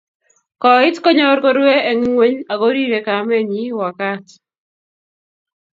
[0.63, 4.25] koit konyor korue engingweny, akorire kamenyi wakat